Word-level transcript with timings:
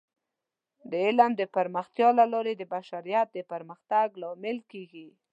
د 0.89 0.91
علم 1.05 1.31
د 1.37 1.41
پراختیا 1.53 2.09
له 2.19 2.25
لارې 2.33 2.53
د 2.57 2.63
بشریت 2.73 3.27
د 3.33 3.37
پرمختګ 3.51 4.07
لامل 4.21 4.57
کیږي. 4.71 5.07